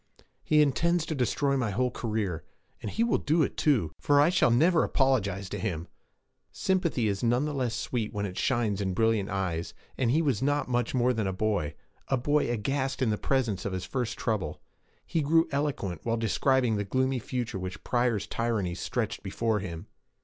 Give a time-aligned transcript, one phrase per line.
[0.43, 2.43] 'He intends to destroy my whole career.
[2.81, 5.87] And he will do it, too, for I shall never apologize to him!'
[6.51, 10.41] Sympathy is none the less sweet when it shines in brilliant eyes, and he was
[10.41, 11.75] not much more than a boy
[12.07, 14.59] a boy aghast in the presence of his first trouble.
[15.05, 19.85] He grew eloquent while he described the gloomy future which Pryor's tyranny stretched before him.